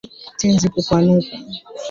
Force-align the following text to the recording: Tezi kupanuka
Tezi 0.39 0.67
kupanuka 0.73 1.31